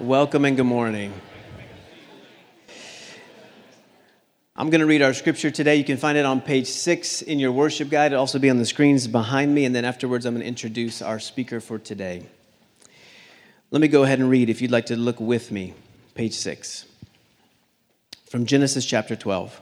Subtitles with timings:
[0.00, 1.14] Welcome and good morning.
[4.56, 5.76] I'm going to read our scripture today.
[5.76, 8.06] You can find it on page six in your worship guide.
[8.06, 9.64] It'll also be on the screens behind me.
[9.64, 12.26] And then afterwards, I'm going to introduce our speaker for today.
[13.70, 15.74] Let me go ahead and read if you'd like to look with me.
[16.16, 16.86] Page six
[18.28, 19.60] from Genesis chapter 12.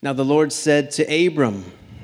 [0.00, 1.64] Now the Lord said to Abram,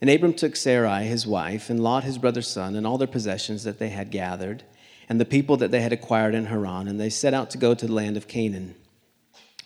[0.00, 3.64] And Abram took Sarai, his wife, and Lot, his brother's son, and all their possessions
[3.64, 4.62] that they had gathered,
[5.08, 7.74] and the people that they had acquired in Haran, and they set out to go
[7.74, 8.74] to the land of Canaan.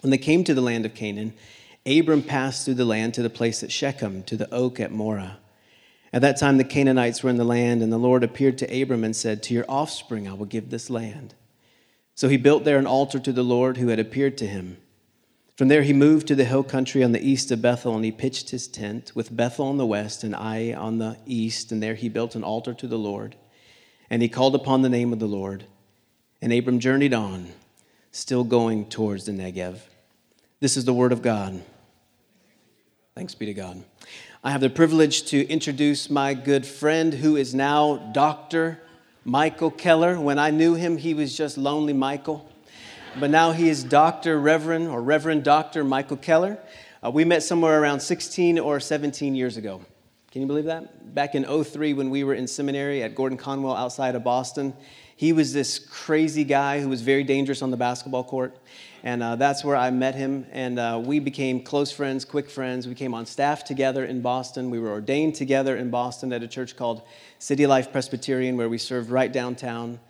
[0.00, 1.34] When they came to the land of Canaan,
[1.86, 5.36] Abram passed through the land to the place at Shechem, to the oak at Moreh.
[6.12, 9.04] At that time, the Canaanites were in the land, and the Lord appeared to Abram
[9.04, 11.34] and said, To your offspring I will give this land.
[12.14, 14.78] So he built there an altar to the Lord who had appeared to him.
[15.56, 18.10] From there, he moved to the hill country on the east of Bethel, and he
[18.10, 21.70] pitched his tent with Bethel on the west and Ai on the east.
[21.70, 23.36] And there he built an altar to the Lord.
[24.10, 25.66] And he called upon the name of the Lord.
[26.42, 27.52] And Abram journeyed on,
[28.10, 29.78] still going towards the Negev.
[30.58, 31.62] This is the word of God.
[33.14, 33.84] Thanks be to God.
[34.42, 38.80] I have the privilege to introduce my good friend who is now Dr.
[39.24, 40.18] Michael Keller.
[40.18, 42.50] When I knew him, he was just Lonely Michael
[43.20, 44.38] but now he is Dr.
[44.38, 45.84] Reverend or Reverend Dr.
[45.84, 46.58] Michael Keller.
[47.04, 49.80] Uh, we met somewhere around 16 or 17 years ago.
[50.32, 51.14] Can you believe that?
[51.14, 54.74] Back in 03 when we were in seminary at Gordon Conwell outside of Boston,
[55.14, 58.58] he was this crazy guy who was very dangerous on the basketball court.
[59.04, 60.46] And uh, that's where I met him.
[60.50, 62.88] And uh, we became close friends, quick friends.
[62.88, 64.70] We came on staff together in Boston.
[64.70, 67.02] We were ordained together in Boston at a church called
[67.38, 70.00] City Life Presbyterian, where we served right downtown.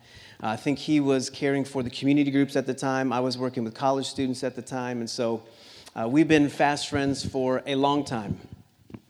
[0.43, 3.13] Uh, I think he was caring for the community groups at the time.
[3.13, 4.99] I was working with college students at the time.
[4.99, 5.43] And so
[5.95, 8.39] uh, we've been fast friends for a long time.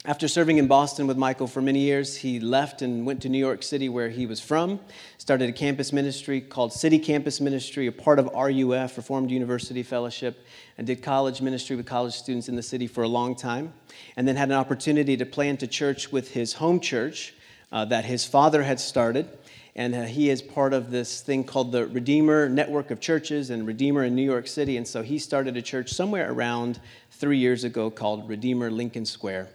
[0.07, 3.39] After serving in Boston with Michael for many years, he left and went to New
[3.39, 4.79] York City, where he was from.
[5.17, 10.45] Started a campus ministry called City Campus Ministry, a part of RUF, Reformed University Fellowship,
[10.77, 13.73] and did college ministry with college students in the city for a long time.
[14.15, 17.33] And then had an opportunity to plant a church with his home church
[17.71, 19.27] uh, that his father had started
[19.75, 23.67] and uh, he is part of this thing called the Redeemer Network of Churches and
[23.67, 24.77] Redeemer in New York City.
[24.77, 26.79] And so he started a church somewhere around
[27.11, 29.49] three years ago called Redeemer Lincoln Square.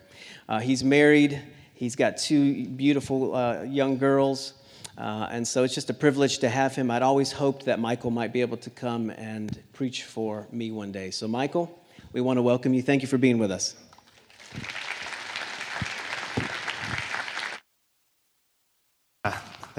[0.49, 1.41] Uh, he's married,
[1.75, 4.55] he's got two beautiful uh, young girls.
[4.99, 6.91] Uh, and so it's just a privilege to have him.
[6.91, 10.93] I'd always hoped that Michael might be able to come and preach for me one
[10.93, 11.11] day.
[11.11, 11.81] So, Michael,
[12.13, 12.83] we want to welcome you.
[12.83, 13.75] Thank you for being with us.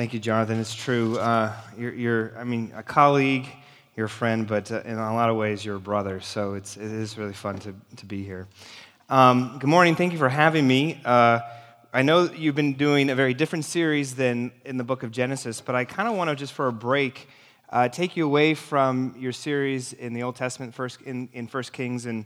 [0.01, 0.59] Thank you, Jonathan.
[0.59, 1.19] It's true.
[1.19, 3.45] Uh, you're, you're, I mean, a colleague,
[3.95, 6.19] you're a friend, but uh, in a lot of ways, you're a brother.
[6.21, 8.47] So it's, it is really fun to, to be here.
[9.09, 9.95] Um, good morning.
[9.95, 10.99] Thank you for having me.
[11.05, 11.41] Uh,
[11.93, 15.61] I know you've been doing a very different series than in the book of Genesis,
[15.61, 17.29] but I kind of want to, just for a break,
[17.69, 21.73] uh, take you away from your series in the Old Testament, first in, in First
[21.73, 22.25] Kings and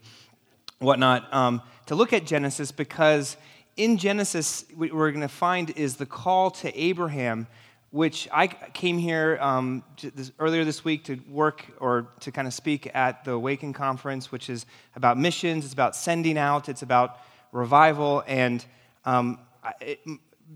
[0.79, 3.35] whatnot, um, to look at Genesis because
[3.77, 7.47] in Genesis, what we're going to find is the call to Abraham,
[7.91, 12.53] which I came here um, this, earlier this week to work or to kind of
[12.53, 14.65] speak at the Awaken conference, which is
[14.95, 17.19] about missions, it's about sending out, it's about
[17.51, 18.23] revival.
[18.27, 18.65] And
[19.03, 19.39] um,
[19.81, 19.99] it,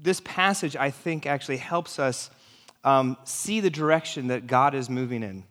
[0.01, 2.30] this passage, I think, actually helps us
[2.84, 5.44] um, see the direction that God is moving in.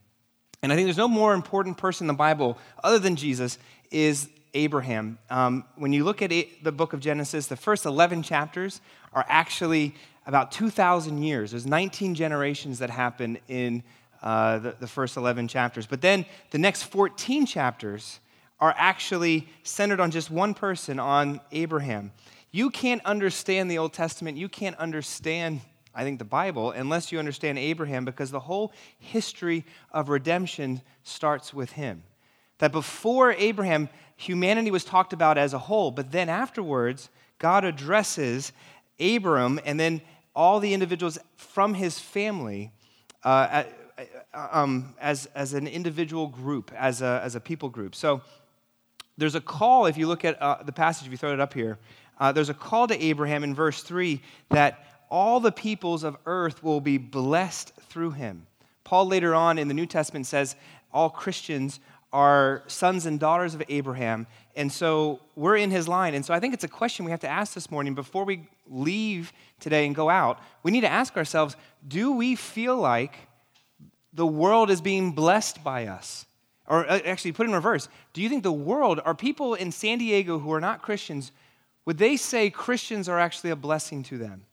[0.63, 3.59] And I think there's no more important person in the Bible other than Jesus
[3.91, 5.19] is Abraham.
[5.31, 8.81] Um, when you look at the book of Genesis, the first 11 chapters
[9.13, 9.95] are actually
[10.27, 11.53] about 2,000 years.
[11.53, 13.83] There's 19 generations that happen in
[14.23, 15.87] uh, the, the first 11 chapters.
[15.87, 18.21] But then the next 14 chapters
[18.61, 22.13] are actually centered on just one person, on Abraham.
[22.51, 25.61] You can't understand the Old Testament, you can't understand
[25.99, 31.53] I think, the Bible unless you understand Abraham because the whole history of redemption starts
[31.53, 32.05] with him.
[32.59, 38.53] That before Abraham, humanity was talked about as a whole, but then afterwards, God addresses
[39.01, 40.03] Abram and then
[40.35, 42.73] all the individuals from his family
[43.23, 43.63] uh,
[44.35, 47.95] um, as, as an individual group, as a, as a people group.
[47.95, 48.21] So
[49.17, 51.55] there's a call, if you look at uh, the passage, if you throw it up
[51.55, 51.79] here,
[52.19, 56.65] uh, there's a call to Abraham in verse 3 that all the peoples of earth
[56.65, 58.47] will be blessed through him.
[58.83, 60.57] Paul later on in the New Testament says
[60.93, 61.79] all Christians
[62.13, 64.27] are sons and daughters of Abraham.
[64.57, 66.15] And so we're in his line.
[66.15, 68.49] And so I think it's a question we have to ask this morning before we
[68.67, 70.41] leave today and go out.
[70.63, 71.57] We need to ask ourselves
[71.87, 73.15] do we feel like
[74.13, 76.27] the world is being blessed by us?
[76.67, 79.99] Or uh, actually, put in reverse, do you think the world, are people in San
[79.99, 81.33] Diego who are not Christians,
[81.87, 84.45] would they say Christians are actually a blessing to them?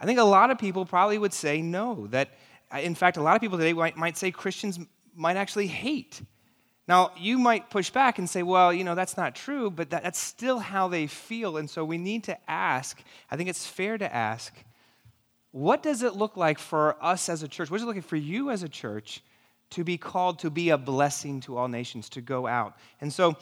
[0.00, 2.08] I think a lot of people probably would say no.
[2.08, 2.30] That,
[2.74, 4.80] uh, in fact, a lot of people today might, might say Christians
[5.14, 6.20] might actually hate.
[6.88, 10.04] Now, you might push back and say, well, you know, that's not true, but that,
[10.04, 11.56] that's still how they feel.
[11.56, 14.54] And so we need to ask, I think it's fair to ask,
[15.50, 17.70] what does it look like for us as a church?
[17.70, 19.22] What does it look like for you as a church
[19.70, 22.76] to be called to be a blessing to all nations, to go out?
[23.00, 23.36] And so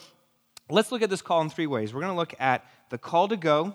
[0.70, 1.92] let's look at this call in three ways.
[1.92, 3.74] We're going to look at the call to go,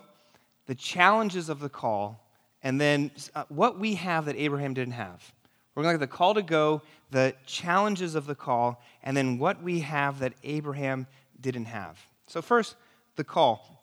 [0.66, 2.26] the challenges of the call,
[2.62, 5.32] and then uh, what we have that Abraham didn't have.
[5.80, 9.16] We're going to look at the call to go, the challenges of the call, and
[9.16, 11.06] then what we have that Abraham
[11.40, 11.98] didn't have.
[12.26, 12.76] So, first,
[13.16, 13.82] the call.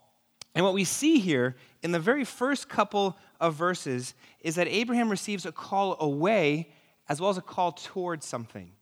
[0.53, 5.09] And what we see here in the very first couple of verses is that Abraham
[5.09, 6.69] receives a call away
[7.09, 8.73] as well as a call towards something.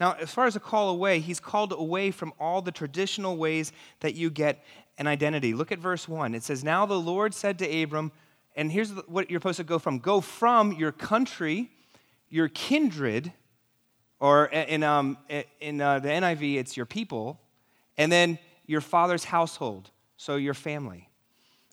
[0.00, 3.70] Now, as far as a call away, he's called away from all the traditional ways
[4.00, 4.64] that you get
[4.96, 5.52] an identity.
[5.52, 6.34] Look at verse 1.
[6.34, 8.12] It says, Now the Lord said to Abram,
[8.56, 11.70] and here's what you're supposed to go from go from your country,
[12.28, 13.32] your kindred,
[14.20, 15.18] or in, um,
[15.60, 17.40] in uh, the NIV, it's your people,
[17.96, 21.08] and then your father's household, so your family.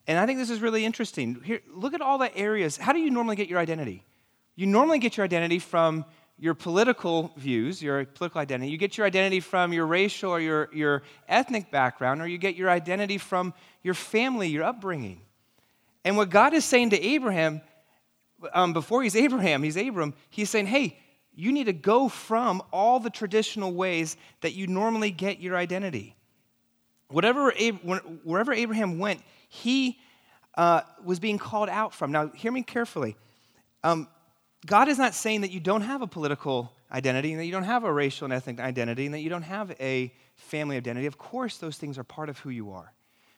[0.08, 1.42] And I think this is really interesting.
[1.44, 2.78] Here, look at all the areas.
[2.78, 4.04] How do you normally get your identity?
[4.56, 6.06] You normally get your identity from
[6.38, 8.70] your political views, your political identity.
[8.72, 12.56] You get your identity from your racial or your, your ethnic background, or you get
[12.56, 15.22] your identity from your family, your upbringing.
[16.04, 17.62] And what God is saying to Abraham,
[18.54, 20.98] um, before he's Abraham, he's Abram, he's saying, hey,
[21.36, 26.16] you need to go from all the traditional ways that you normally get your identity.
[27.10, 27.52] Whatever,
[28.24, 30.00] wherever Abraham went, he
[30.56, 32.12] uh, was being called out from.
[32.12, 33.16] Now, hear me carefully.
[33.84, 34.08] Um,
[34.66, 37.64] God is not saying that you don't have a political identity and that you don't
[37.64, 41.06] have a racial and ethnic identity and that you don't have a family identity.
[41.06, 42.94] Of course, those things are part of who you are.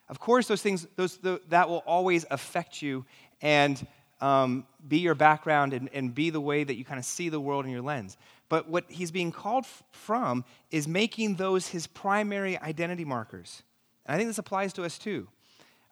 [0.07, 3.05] Of course, those things, those, the, that will always affect you
[3.41, 3.85] and
[4.21, 7.39] um, be your background and, and be the way that you kind of see the
[7.39, 8.17] world in your lens.
[8.49, 13.63] But what he's being called f- from is making those his primary identity markers.
[14.05, 15.27] And I think this applies to us too.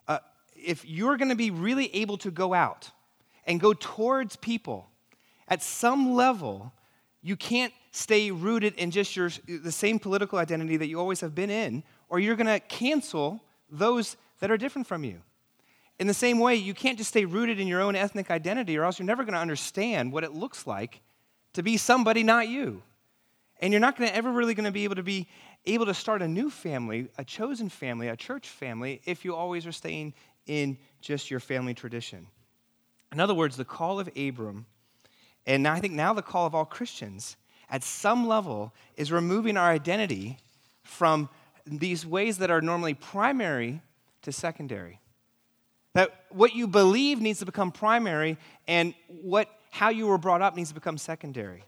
[0.06, 0.18] Uh,
[0.54, 2.90] if you're going to be really able to go out
[3.46, 4.88] and go towards people,
[5.48, 6.72] at some level,
[7.22, 11.34] you can't stay rooted in just your, the same political identity that you always have
[11.34, 13.40] been in, or you're going to cancel
[13.70, 15.20] those that are different from you.
[15.98, 18.84] In the same way, you can't just stay rooted in your own ethnic identity, or
[18.84, 21.00] else you're never going to understand what it looks like
[21.52, 22.82] to be somebody not you.
[23.60, 25.28] And you're not going to ever really going to be able to be
[25.66, 29.66] able to start a new family, a chosen family, a church family, if you always
[29.66, 30.14] are staying
[30.46, 32.26] in just your family tradition.
[33.12, 34.66] In other words, the call of Abram,
[35.46, 37.36] and I think now the call of all Christians,
[37.70, 40.38] at some level, is removing our identity
[40.82, 41.28] from
[41.64, 43.80] these ways that are normally primary
[44.22, 45.00] to secondary.
[45.94, 48.36] That what you believe needs to become primary,
[48.66, 51.64] and what, how you were brought up needs to become secondary.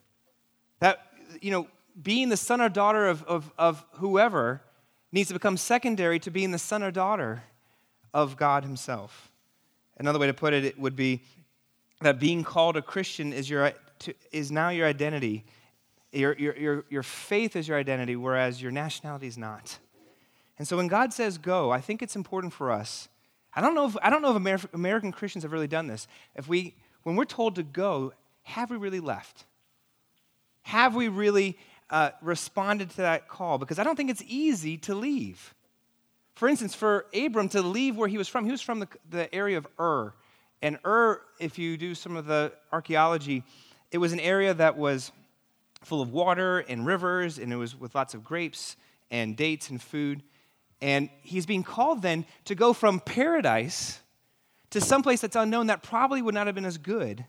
[0.81, 0.99] That,
[1.41, 1.69] you know,
[2.03, 4.63] being the son or daughter of, of, of whoever
[5.13, 7.45] needs to become secondary to being the son or daughter
[8.13, 9.31] of God Himself.
[9.99, 11.23] Another way to put it, it would be
[12.03, 13.73] that being called a Christian is, your,
[14.31, 15.45] is now your identity.
[16.13, 19.79] Your, your, your, your faith is your identity, whereas your nationality is not.
[20.59, 23.09] And so when God says go, I think it's important for us.
[23.57, 26.07] I don't know if, I don't know if Amer- American Christians have really done this.
[26.37, 29.47] If we, when we're told to go, have we really left?
[30.63, 31.59] Have we really
[31.89, 33.57] uh, responded to that call?
[33.59, 35.55] Because I don't think it's easy to leave.
[36.35, 39.35] For instance, for Abram to leave where he was from, he was from the, the
[39.35, 40.13] area of Ur.
[40.61, 43.43] And Ur, if you do some of the archaeology,
[43.91, 45.13] it was an area that was
[45.83, 48.77] full of water and rivers, and it was with lots of grapes
[49.11, 50.23] and dates and food.
[50.81, 54.01] And he's being called then to go from paradise
[54.71, 57.25] to someplace that's unknown that probably would not have been as good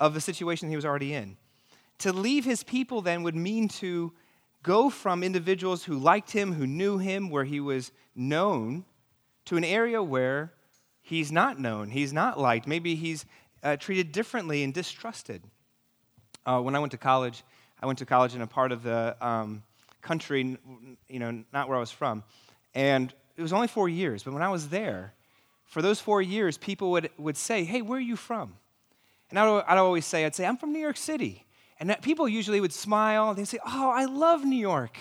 [0.00, 1.36] of the situation he was already in.
[1.98, 4.12] To leave his people then would mean to
[4.62, 8.84] go from individuals who liked him, who knew him, where he was known,
[9.44, 10.52] to an area where
[11.02, 12.66] he's not known, he's not liked.
[12.66, 13.26] Maybe he's
[13.62, 15.42] uh, treated differently and distrusted.
[16.46, 17.44] Uh, when I went to college,
[17.80, 19.62] I went to college in a part of the um,
[20.00, 20.58] country,
[21.08, 22.24] you know, not where I was from.
[22.74, 25.14] And it was only four years, but when I was there,
[25.64, 28.54] for those four years, people would, would say, Hey, where are you from?
[29.30, 31.44] And I would, I'd always say, I'd say, I'm from New York City.
[31.80, 33.34] And people usually would smile.
[33.34, 34.96] They'd say, Oh, I love New York.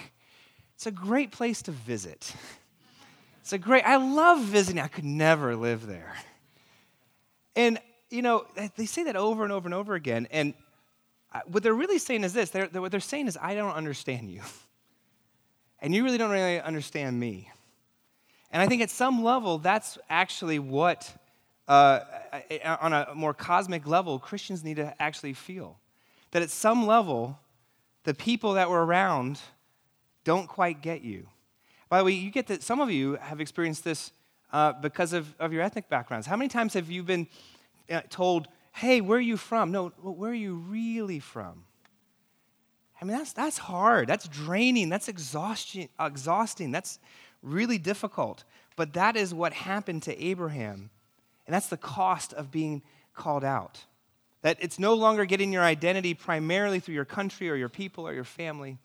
[0.75, 2.33] it's a great place to visit.
[3.41, 4.81] It's a great, I love visiting.
[4.81, 6.15] I could never live there.
[7.57, 7.77] And,
[8.09, 8.45] you know,
[8.77, 10.29] they say that over and over and over again.
[10.31, 10.53] And
[11.47, 14.41] what they're really saying is this they're, what they're saying is, I don't understand you.
[15.79, 17.51] And you really don't really understand me.
[18.53, 21.11] And I think at some level, that's actually what,
[21.67, 22.01] uh,
[22.63, 25.79] on a more cosmic level, Christians need to actually feel.
[26.31, 27.39] That at some level,
[28.03, 29.39] the people that were around
[30.23, 31.27] don't quite get you.
[31.89, 34.11] By the way, you get that some of you have experienced this
[34.51, 36.27] uh, because of, of your ethnic backgrounds.
[36.27, 37.27] How many times have you been
[37.89, 39.71] uh, told, hey, where are you from?
[39.71, 41.63] No, where are you really from?
[43.01, 44.07] I mean, that's, that's hard.
[44.07, 44.89] That's draining.
[44.89, 46.71] That's exhausting, exhausting.
[46.71, 46.99] That's
[47.43, 48.43] really difficult.
[48.75, 50.89] But that is what happened to Abraham.
[51.45, 52.81] And that's the cost of being
[53.13, 53.83] called out.
[54.41, 58.13] That it's no longer getting your identity primarily through your country or your people or
[58.13, 58.77] your family,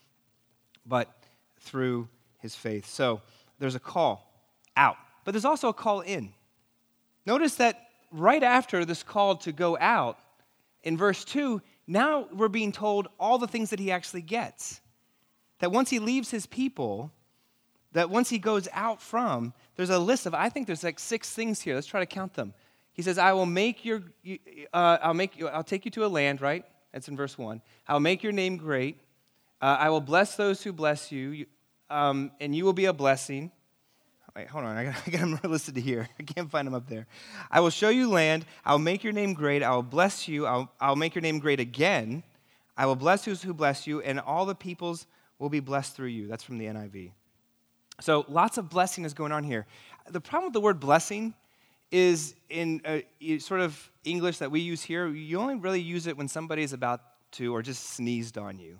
[0.84, 1.12] but
[1.60, 2.86] through his faith.
[2.86, 3.22] So
[3.58, 4.30] there's a call
[4.76, 6.32] out, but there's also a call in.
[7.26, 10.18] Notice that right after this call to go out,
[10.82, 14.80] in verse 2, now we're being told all the things that he actually gets.
[15.58, 17.10] That once he leaves his people,
[17.98, 21.32] that once he goes out from, there's a list of, I think there's like six
[21.32, 21.74] things here.
[21.74, 22.54] Let's try to count them.
[22.92, 24.02] He says, I will make your,
[24.72, 26.64] uh, I'll make you, I'll take you to a land, right?
[26.92, 27.60] That's in verse one.
[27.86, 29.00] I'll make your name great.
[29.60, 31.46] Uh, I will bless those who bless you,
[31.90, 33.50] um, and you will be a blessing.
[34.36, 34.76] Wait, hold on.
[34.76, 36.08] I got, I got them listed here.
[36.20, 37.08] I can't find them up there.
[37.50, 38.46] I will show you land.
[38.64, 39.64] I'll make your name great.
[39.64, 40.46] I will bless you.
[40.46, 42.22] I'll, I'll make your name great again.
[42.76, 45.06] I will bless those who bless you, and all the peoples
[45.40, 46.28] will be blessed through you.
[46.28, 47.10] That's from the NIV.
[48.00, 49.66] So lots of blessing is going on here.
[50.08, 51.34] The problem with the word blessing
[51.90, 56.06] is in uh, a, sort of English that we use here, you only really use
[56.06, 57.00] it when somebody is about
[57.32, 58.78] to or just sneezed on you.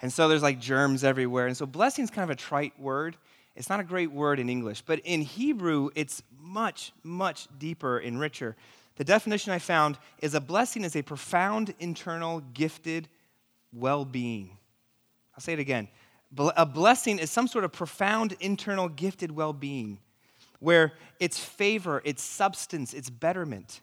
[0.00, 1.46] And so there's like germs everywhere.
[1.46, 3.16] And so blessing is kind of a trite word.
[3.56, 8.18] It's not a great word in English, but in Hebrew, it's much, much deeper and
[8.20, 8.56] richer.
[8.96, 13.08] The definition I found is a blessing is a profound, internal, gifted
[13.72, 14.56] well being.
[15.34, 15.88] I'll say it again.
[16.36, 19.98] A blessing is some sort of profound, internal, gifted well being
[20.60, 23.80] where it's favor, it's substance, it's betterment.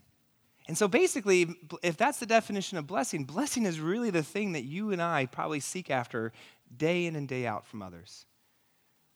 [0.68, 4.64] And so basically, if that's the definition of blessing, blessing is really the thing that
[4.64, 6.32] you and I probably seek after
[6.76, 8.26] day in and day out from others.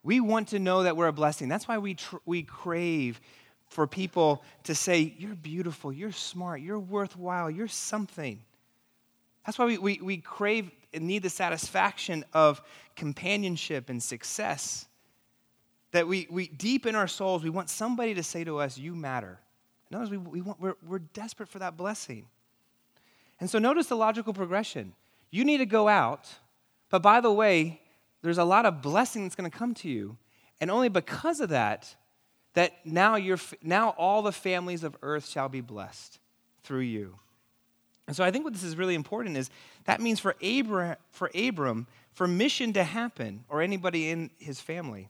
[0.04, 1.50] We want to know that we're a blessing.
[1.50, 3.20] That's why we, tr- we crave
[3.68, 8.40] for people to say, You're beautiful, you're smart, you're worthwhile, you're something.
[9.46, 12.62] That's why we, we, we crave need the satisfaction of
[12.96, 14.88] companionship and success.
[15.92, 18.96] That we, we deep in our souls, we want somebody to say to us, You
[18.96, 19.40] matter.
[19.90, 22.28] In Notice we, we want, we're, we're desperate for that blessing.
[23.40, 24.94] And so notice the logical progression.
[25.32, 26.28] You need to go out,
[26.90, 27.82] but by the way,
[28.22, 30.18] there's a lot of blessing that's going to come to you.
[30.60, 31.96] And only because of that,
[32.54, 36.20] that now, you're, now all the families of earth shall be blessed
[36.64, 37.20] through you.
[38.10, 39.52] And so I think what this is really important is
[39.86, 45.10] that means for Abram, for Abram, for mission to happen, or anybody in his family,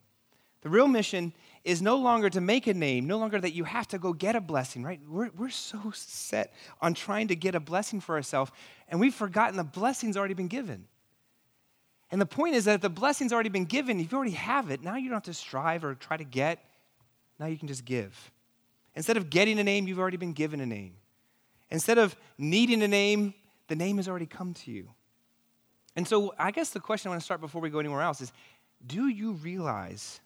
[0.64, 1.32] the real mission
[1.64, 4.36] is no longer to make a name, no longer that you have to go get
[4.36, 5.00] a blessing, right?
[5.08, 8.52] We're, we're so set on trying to get a blessing for ourselves,
[8.90, 10.86] and we've forgotten the blessing's already been given.
[12.12, 14.84] And the point is that the blessing's already been given, if you already have it,
[14.84, 16.60] now you don't have to strive or try to get.
[17.40, 18.30] Now you can just give.
[18.94, 20.96] Instead of getting a name, you've already been given a name.
[21.72, 23.34] Instead of needing a name,
[23.68, 24.90] the name has already come to you.
[25.96, 28.22] And so I guess the question I want to start before we go anywhere else
[28.22, 28.32] is
[28.86, 30.22] do you realize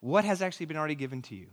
[0.00, 1.48] what has actually been already given to you?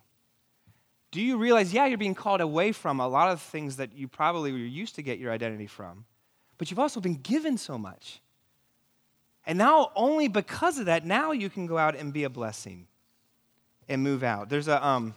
[1.11, 4.07] Do you realize, yeah, you're being called away from a lot of things that you
[4.07, 6.05] probably were used to get your identity from,
[6.57, 8.21] but you've also been given so much.
[9.45, 12.87] And now, only because of that, now you can go out and be a blessing
[13.87, 14.49] and move out.
[14.49, 15.13] There's a um,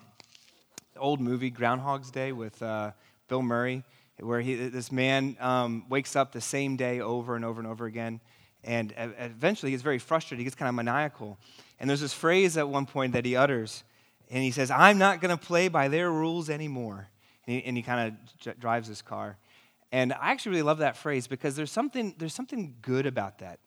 [0.97, 2.93] old movie, Groundhog's Day, with uh,
[3.29, 3.85] Bill Murray,
[4.19, 7.87] where he, this man um, wakes up the same day over and over and over
[7.87, 8.21] again.
[8.65, 10.41] And eventually, he gets very frustrated.
[10.41, 11.39] He gets kind of maniacal.
[11.79, 13.85] And there's this phrase at one point that he utters,
[14.31, 17.09] and he says, I'm not going to play by their rules anymore.
[17.47, 19.39] And he, he kind of j- drives his car.
[19.93, 23.61] And I actually really love that phrase because there's something, there's something good about that.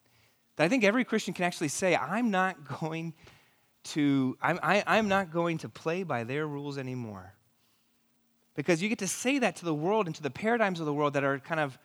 [0.57, 3.13] That I think every Christian can actually say, I'm not going
[3.83, 7.33] to, I'm, I, I'm not going to play by their rules anymore.
[8.55, 10.93] Because you get to say that to the world and to the paradigms of the
[10.93, 11.77] world that are kind of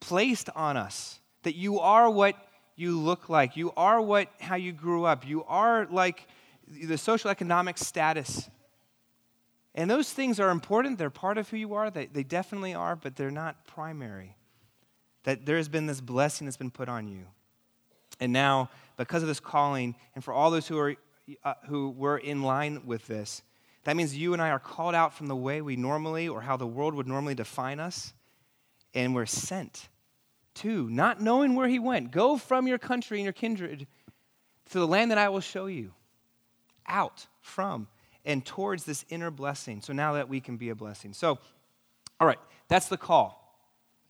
[0.00, 1.20] placed on us.
[1.42, 2.36] That you are what
[2.76, 3.56] you look like.
[3.56, 5.26] You are what how you grew up.
[5.26, 6.26] You are like
[6.68, 8.48] the social economic status.
[9.74, 10.98] And those things are important.
[10.98, 11.90] They're part of who you are.
[11.90, 14.34] They, they definitely are, but they're not primary.
[15.24, 17.26] That there has been this blessing that's been put on you.
[18.18, 20.96] And now, because of this calling, and for all those who, are,
[21.44, 23.42] uh, who were in line with this,
[23.86, 26.56] that means you and I are called out from the way we normally or how
[26.56, 28.12] the world would normally define us,
[28.94, 29.88] and we're sent
[30.54, 32.10] to, not knowing where he went.
[32.10, 33.86] Go from your country and your kindred
[34.70, 35.92] to the land that I will show you,
[36.88, 37.86] out from
[38.24, 39.80] and towards this inner blessing.
[39.80, 41.12] So now that we can be a blessing.
[41.12, 41.38] So,
[42.18, 43.40] all right, that's the call.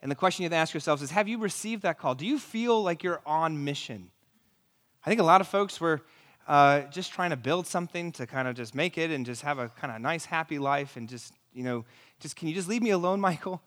[0.00, 2.14] And the question you have to ask yourselves is Have you received that call?
[2.14, 4.10] Do you feel like you're on mission?
[5.04, 6.00] I think a lot of folks were
[6.46, 9.58] uh, just trying to build something to kind of just make it and just have
[9.58, 11.84] a kind of nice, happy life and just, you know,
[12.20, 13.62] just can you just leave me alone, Michael?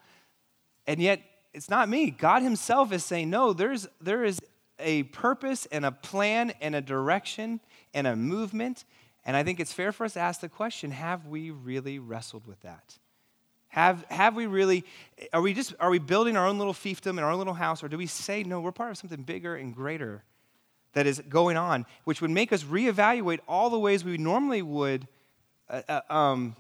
[0.88, 1.22] And yet,
[1.54, 2.12] it's not me.
[2.12, 4.40] God Himself is saying, no, there's, there is
[4.80, 7.60] a purpose and a plan and a direction
[7.94, 8.86] and a movement.
[9.26, 12.48] And I think it's fair for us to ask the question have we really wrestled
[12.48, 12.98] with that?
[13.70, 14.84] Have, have we really,
[15.32, 17.84] are we just, are we building our own little fiefdom in our own little house,
[17.84, 20.24] or do we say, no, we're part of something bigger and greater
[20.94, 25.08] that is going on, which would make us reevaluate all the ways we normally would
[25.70, 26.56] uh, uh, um,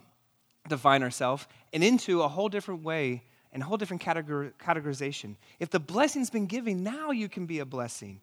[0.68, 5.36] define ourselves and into a whole different way and a whole different categor- categorization.
[5.60, 8.22] If the blessing's been given, now you can be a blessing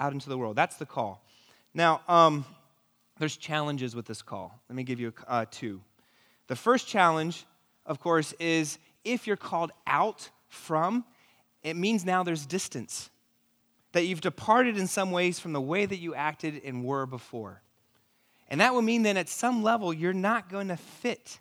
[0.00, 0.56] out into the world.
[0.56, 1.24] That's the call.
[1.72, 2.44] Now, um,
[3.18, 4.60] there's challenges with this call.
[4.68, 5.80] Let me give you uh, two.
[6.48, 7.46] The first challenge
[7.86, 11.04] of course, is if you're called out from,
[11.62, 13.10] it means now there's distance.
[13.94, 17.62] That you've departed in some ways from the way that you acted and were before.
[18.48, 21.40] And that would mean then at some level you're not going to fit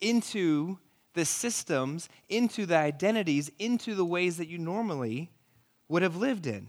[0.00, 0.78] into
[1.14, 5.30] the systems, into the identities, into the ways that you normally
[5.88, 6.68] would have lived in.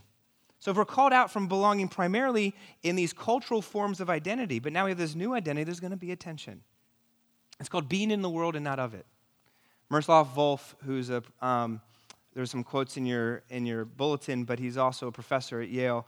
[0.59, 4.71] So if we're called out from belonging primarily in these cultural forms of identity, but
[4.71, 6.61] now we have this new identity, there's going to be a tension.
[7.59, 9.05] It's called Being in the World and Not of It.
[9.89, 11.81] Miroslav Volf, who's a, um,
[12.33, 16.07] there's some quotes in your, in your bulletin, but he's also a professor at Yale.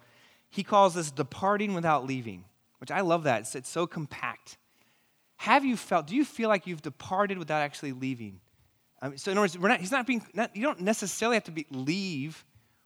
[0.49, 2.45] He calls this departing without leaving,
[2.79, 3.41] which I love that.
[3.41, 4.57] It's, it's so compact.
[5.37, 8.39] Have you felt, do you feel like you've departed without actually leaving?
[9.01, 11.43] Um, so in other words, we're not, he's not being, not, you don't necessarily have
[11.45, 12.43] to be, leave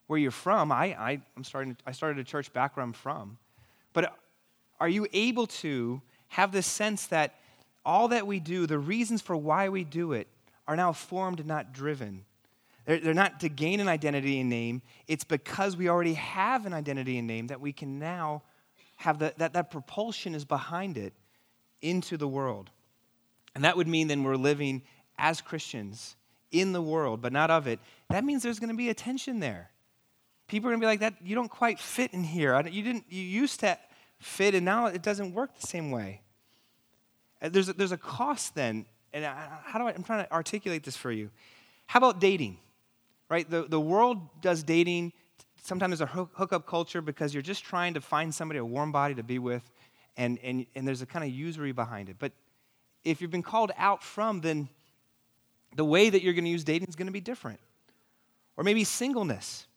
[0.08, 0.72] where you're from.
[0.72, 3.38] I, I, I'm starting, I started a church back where I'm from.
[3.94, 4.16] But
[4.80, 7.36] are you able to have this sense that
[7.86, 10.28] all that we do, the reasons for why we do it,
[10.68, 12.26] are now formed and not driven.
[12.90, 14.82] They're, they're not to gain an identity and name.
[15.08, 18.42] It's because we already have an identity and name that we can now
[18.96, 21.14] have the, that, that propulsion is behind it
[21.84, 22.72] into the world.
[23.54, 24.82] And that would mean then we're living
[25.20, 26.16] as Christians
[26.52, 27.80] in the world, but not of it.
[28.10, 29.70] That means there's going to be a tension there.
[30.48, 32.60] People are going to be like, that, you don't quite fit in here.
[32.68, 33.78] You, didn't, you used to
[34.18, 36.22] fit, and now it doesn't work the same way.
[37.40, 38.88] Uh, there's a, there's a cost then.
[39.14, 41.30] And how do I, I'm trying to articulate this for you.
[41.86, 42.58] How about dating?
[43.30, 43.50] Right?
[43.50, 45.14] The, the world does dating.
[45.62, 48.92] Sometimes there's a hook, hookup culture because you're just trying to find somebody, a warm
[48.92, 49.64] body to be with,
[50.18, 52.16] and, and, and there's a kind of usury behind it.
[52.18, 52.32] But
[53.04, 54.68] if you've been called out from, then
[55.76, 57.60] the way that you're going to use dating is going to be different.
[58.58, 59.68] Or maybe singleness,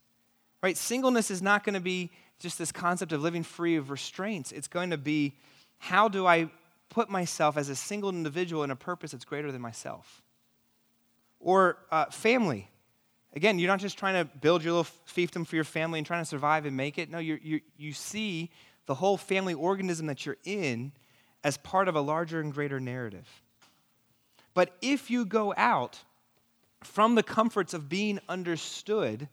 [0.63, 0.77] right?
[0.77, 2.11] Singleness is not going to be
[2.41, 4.51] just this concept of living free of restraints.
[4.51, 5.35] It's going to be
[5.79, 6.51] how do I
[6.89, 10.23] put myself as a single individual in a purpose that's greater than myself.
[11.39, 12.69] Or uh, family.
[13.35, 16.21] Again, you're not just trying to build your little fiefdom for your family and trying
[16.23, 17.11] to survive and make it.
[17.11, 18.51] No, you you you see
[18.87, 20.93] the whole family organism that you're in
[21.45, 23.29] as part of a larger and greater narrative.
[24.55, 25.99] But if you go out
[26.83, 29.29] from the comforts of being understood,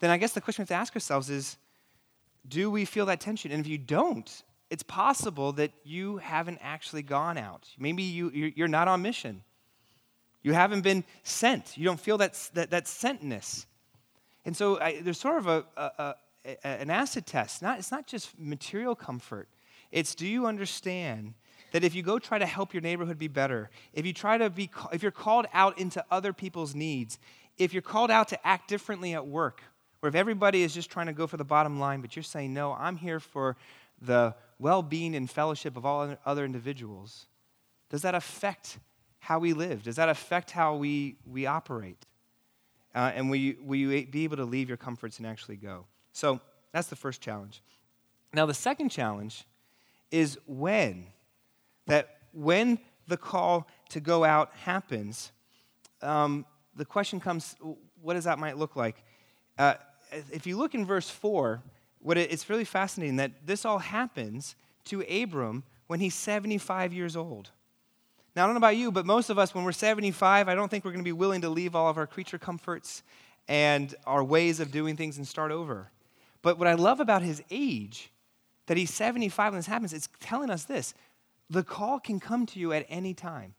[0.00, 1.56] then I guess the question we have to ask ourselves is
[2.48, 3.52] do we feel that tension?
[3.52, 7.68] And if you don't, it's possible that you haven't actually gone out.
[7.78, 9.44] Maybe you, you're not on mission.
[10.42, 11.76] You haven't been sent.
[11.78, 13.66] You don't feel that, that, that sentness.
[14.44, 17.62] And so I, there's sort of a, a, a, an acid test.
[17.62, 19.48] Not, it's not just material comfort.
[19.90, 21.34] It's do you understand
[21.72, 24.50] that if you go try to help your neighborhood be better, if you try to
[24.50, 27.18] be, if you're called out into other people's needs,
[27.58, 29.62] if you're called out to act differently at work,
[30.02, 32.52] or if everybody is just trying to go for the bottom line, but you're saying,
[32.52, 33.56] no, I'm here for
[34.00, 37.26] the well being and fellowship of all other individuals,
[37.88, 38.78] does that affect
[39.22, 39.84] how we live?
[39.84, 42.06] Does that affect how we, we operate?
[42.92, 45.86] Uh, and will you, will you be able to leave your comforts and actually go?
[46.12, 46.40] So
[46.72, 47.62] that's the first challenge.
[48.34, 49.44] Now, the second challenge
[50.10, 51.06] is when.
[51.86, 55.30] That when the call to go out happens,
[56.02, 57.54] um, the question comes
[58.00, 59.04] what does that might look like?
[59.56, 59.74] Uh,
[60.32, 61.62] if you look in verse 4,
[62.00, 64.56] what it, it's really fascinating that this all happens
[64.86, 67.52] to Abram when he's 75 years old.
[68.34, 70.70] Now, I don't know about you, but most of us, when we're 75, I don't
[70.70, 73.02] think we're going to be willing to leave all of our creature comforts
[73.46, 75.90] and our ways of doing things and start over.
[76.40, 78.10] But what I love about his age,
[78.66, 80.94] that he's 75 when this happens, it's telling us this
[81.50, 83.54] the call can come to you at any time.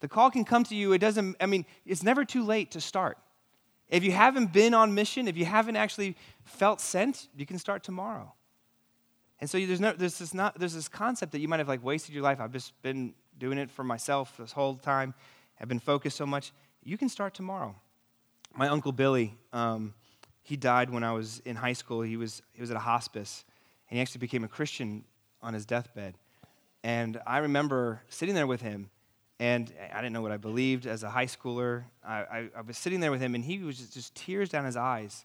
[0.00, 0.92] The call can come to you.
[0.92, 3.16] It doesn't, I mean, it's never too late to start.
[3.88, 7.82] If you haven't been on mission, if you haven't actually felt sent, you can start
[7.82, 8.32] tomorrow.
[9.40, 11.82] And so there's, no, there's, this not, there's this concept that you might have like
[11.82, 12.40] wasted your life.
[12.40, 15.12] I've just been doing it for myself this whole time.
[15.60, 16.52] I've been focused so much.
[16.84, 17.74] You can start tomorrow.
[18.54, 19.94] My uncle Billy, um,
[20.44, 22.02] he died when I was in high school.
[22.02, 23.44] He was, he was at a hospice,
[23.90, 25.02] and he actually became a Christian
[25.42, 26.14] on his deathbed.
[26.84, 28.90] And I remember sitting there with him,
[29.40, 31.82] and I didn't know what I believed as a high schooler.
[32.06, 34.66] I, I, I was sitting there with him, and he was just, just tears down
[34.66, 35.24] his eyes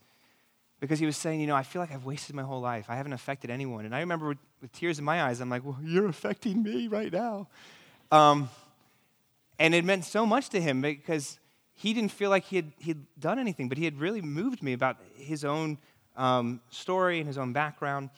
[0.80, 2.88] because he was saying, You know, I feel like I've wasted my whole life.
[2.90, 3.86] I haven't affected anyone.
[3.86, 6.88] And I remember with, with tears in my eyes, I'm like, Well, you're affecting me
[6.88, 7.48] right now.
[8.12, 8.50] Um,
[9.60, 11.40] and it meant so much to him because
[11.74, 14.64] he didn't feel like he had, he had done anything, but he had really moved
[14.64, 15.78] me about his own
[16.16, 18.10] um, story and his own background.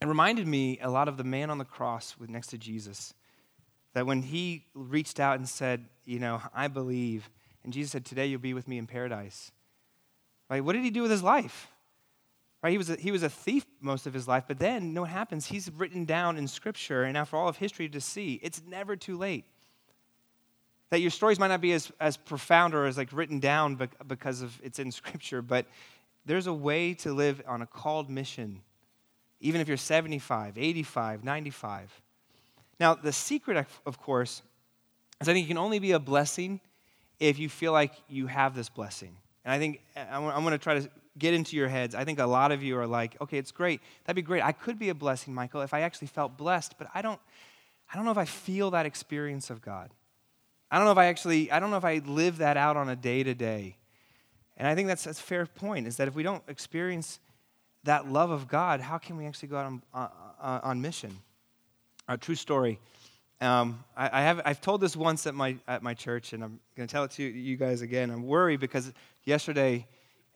[0.00, 3.14] and reminded me a lot of the man on the cross with, next to Jesus.
[3.94, 7.28] That when he reached out and said, You know, I believe,
[7.64, 9.50] and Jesus said, Today you'll be with me in paradise.
[10.48, 11.68] Like, What did he do with his life?
[12.62, 12.70] Right?
[12.70, 15.02] He was, a, he was a thief most of his life, but then, you know
[15.02, 15.46] what happens?
[15.46, 19.16] He's written down in Scripture, and after all of history to see, it's never too
[19.16, 19.44] late.
[20.90, 24.42] That your stories might not be as, as profound or as like written down because
[24.42, 25.66] of it's in Scripture, but
[26.24, 28.60] there's a way to live on a called mission,
[29.40, 32.00] even if you're 75, 85, 95.
[32.80, 34.42] Now, the secret, of course,
[35.20, 36.60] is I think you can only be a blessing
[37.20, 39.16] if you feel like you have this blessing.
[39.44, 41.94] And I think I'm going to try to get into your heads.
[41.94, 43.80] I think a lot of you are like, okay, it's great.
[44.04, 44.42] That'd be great.
[44.42, 47.20] I could be a blessing, Michael, if I actually felt blessed, but I don't,
[47.92, 49.90] I don't know if I feel that experience of God.
[50.70, 52.88] I don't know if I actually, I don't know if I live that out on
[52.88, 53.76] a day to day.
[54.56, 57.20] And I think that's, that's a fair point, is that if we don't experience
[57.84, 61.16] that love of God, how can we actually go out on, uh, on mission?
[62.08, 62.78] A true story.
[63.40, 66.58] Um, I, I, have, I've told this once at my, at my church, and I'm
[66.76, 68.10] going to tell it to you guys again.
[68.10, 68.92] I'm worried because
[69.24, 69.86] yesterday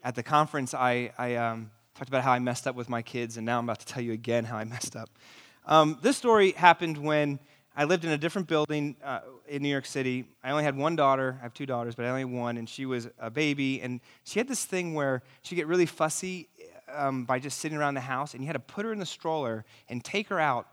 [0.03, 3.37] at the conference, I, I um, talked about how I messed up with my kids,
[3.37, 5.11] and now I'm about to tell you again how I messed up.
[5.67, 7.39] Um, this story happened when
[7.77, 10.25] I lived in a different building uh, in New York City.
[10.43, 11.37] I only had one daughter.
[11.41, 13.81] I have two daughters, but I only had one, and she was a baby.
[13.81, 16.49] And she had this thing where she'd get really fussy
[16.93, 19.07] um, by just sitting around the house, and you had to put her in the
[19.07, 20.67] stroller and take her out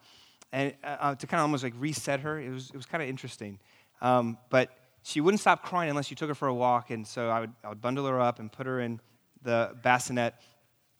[0.51, 2.39] and uh, uh to kind of almost like reset her.
[2.39, 3.59] It was, it was kind of interesting.
[4.01, 4.71] Um, but
[5.03, 7.53] she wouldn't stop crying unless you took her for a walk, and so I would,
[7.63, 8.99] I would bundle her up and put her in
[9.41, 10.35] the bassinet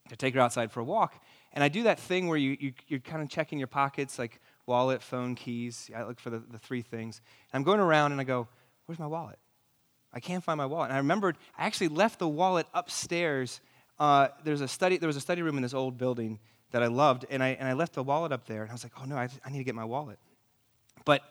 [0.08, 1.22] to take her outside for a walk.
[1.52, 4.40] And I do that thing where you, you, you're kind of checking your pockets, like
[4.66, 5.90] wallet, phone, keys.
[5.94, 7.20] I look for the, the three things.
[7.52, 8.48] And I'm going around and I go,
[8.86, 9.38] Where's my wallet?
[10.12, 10.86] I can't find my wallet.
[10.86, 13.60] And I remembered I actually left the wallet upstairs.
[13.98, 16.40] Uh, there's a study, there was a study room in this old building
[16.72, 18.62] that I loved, and I, and I left the wallet up there.
[18.62, 20.18] And I was like, Oh no, I, I need to get my wallet.
[21.04, 21.22] But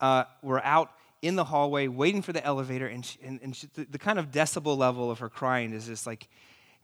[0.00, 0.90] uh, we're out
[1.22, 4.18] in the hallway waiting for the elevator, and, she, and, and she, the, the kind
[4.18, 6.28] of decibel level of her crying is just like,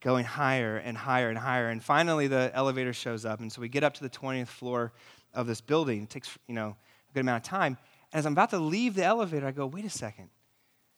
[0.02, 1.68] going higher and higher and higher.
[1.68, 3.40] And finally, the elevator shows up.
[3.40, 4.92] And so we get up to the 20th floor
[5.32, 6.02] of this building.
[6.02, 6.76] It takes, you know,
[7.10, 7.78] a good amount of time.
[8.12, 10.28] And as I'm about to leave the elevator, I go, wait a second.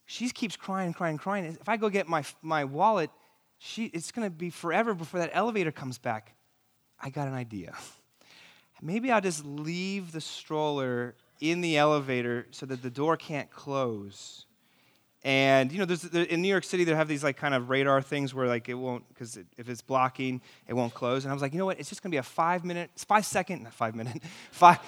[0.07, 1.45] She keeps crying, crying, crying.
[1.45, 3.11] If I go get my, my wallet,
[3.59, 6.35] she, it's going to be forever before that elevator comes back.
[6.99, 7.75] I got an idea.
[8.83, 14.47] Maybe I'll just leave the stroller in the elevator so that the door can't close
[15.24, 17.70] and you know, there's, there, in New York City, they have these like kind of
[17.70, 21.24] radar things where like it won't, because it, if it's blocking, it won't close.
[21.24, 21.80] And I was like, you know what?
[21.80, 24.78] It's just gonna be a five minute, five second, not five minute, five.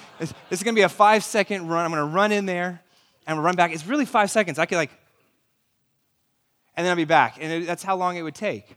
[0.50, 1.86] It's, gonna be a five second run.
[1.86, 2.82] I'm gonna run in there,
[3.26, 3.72] and run back.
[3.72, 4.58] It's really five seconds.
[4.58, 4.90] I could like,
[6.76, 7.38] and then I'll be back.
[7.40, 8.76] And it, that's how long it would take.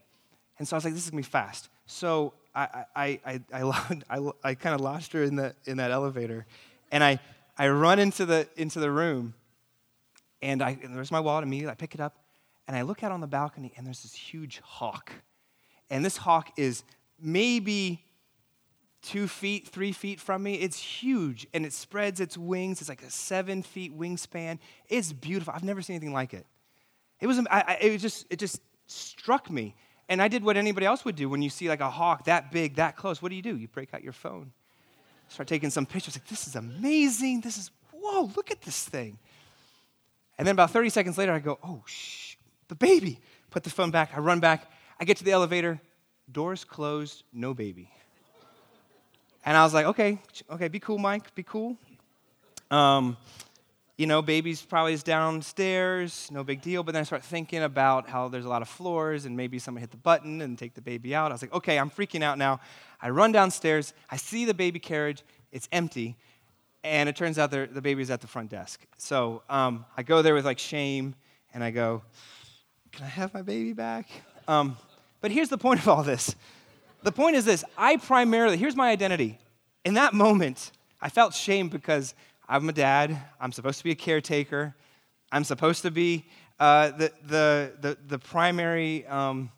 [0.59, 1.67] And so I was like, this is gonna be fast.
[1.87, 5.91] So I I I I, I, I kind of lost her in the in that
[5.91, 6.45] elevator,
[6.89, 7.19] and I
[7.57, 9.33] I run into the into the room
[10.41, 11.71] and, I, and there's my wallet immediately.
[11.71, 12.17] I pick it up
[12.67, 15.12] and I look out on the balcony and there's this huge hawk.
[15.89, 16.84] And this hawk is
[17.19, 18.04] maybe
[19.02, 20.56] two feet, three feet from me.
[20.56, 22.82] It's huge and it spreads its wings.
[22.82, 24.60] It's like a seven feet wingspan.
[24.88, 25.54] It's beautiful.
[25.56, 26.45] I've never seen anything like it.
[27.19, 29.75] It was, I, it was just, it just struck me.
[30.08, 32.52] And I did what anybody else would do when you see like a hawk that
[32.52, 33.21] big, that close.
[33.21, 33.56] What do you do?
[33.56, 34.52] You break out your phone,
[35.28, 36.15] start taking some pictures.
[36.15, 37.41] Like, this is amazing.
[37.41, 39.19] This is, whoa, look at this thing.
[40.39, 42.38] And then about 30 seconds later, I go, oh, shh,
[42.69, 43.19] the baby.
[43.52, 44.12] Put the phone back.
[44.15, 44.71] I run back.
[44.97, 45.82] I get to the elevator.
[46.32, 47.91] Doors closed, no baby.
[49.45, 51.78] And I was like, okay, okay, be cool, Mike, be cool.
[52.71, 53.17] Um,
[53.97, 56.84] you know, baby's probably is downstairs, no big deal.
[56.84, 59.82] But then I start thinking about how there's a lot of floors and maybe someone
[59.82, 61.32] hit the button and take the baby out.
[61.32, 62.62] I was like, okay, I'm freaking out now.
[63.02, 66.15] I run downstairs, I see the baby carriage, it's empty,
[66.83, 68.85] and it turns out the baby's at the front desk.
[68.97, 71.15] So um, I go there with like shame
[71.53, 72.03] and I go,
[72.91, 74.07] can I have my baby back?
[74.47, 74.77] Um,
[75.21, 76.35] but here's the point of all this.
[77.03, 79.39] The point is this I primarily, here's my identity.
[79.85, 82.13] In that moment, I felt shame because
[82.47, 83.17] I'm a dad.
[83.39, 84.75] I'm supposed to be a caretaker.
[85.31, 86.25] I'm supposed to be
[86.59, 89.51] uh, the, the, the, the, primary um,